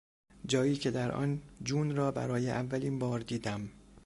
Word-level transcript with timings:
جایی 0.45 0.75
که 0.75 0.91
در 0.91 1.11
آن 1.11 1.41
جون 1.63 1.95
را 1.95 2.11
برای 2.11 2.49
اولین 2.49 2.99
بار 2.99 3.19
دیدم 3.19 3.69